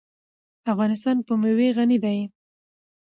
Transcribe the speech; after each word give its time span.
افغانستان 0.71 1.17
په 1.27 1.33
مېوې 1.41 1.69
غني 1.77 1.97
دی. 2.03 2.19